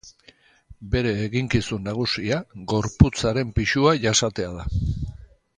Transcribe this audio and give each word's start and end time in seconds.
Bere 0.95 1.11
eginkizun 1.25 1.85
nagusia 1.89 2.39
gorputzaren 2.73 3.55
pisua 3.61 3.97
jasatea 4.07 4.53
da. 4.61 4.69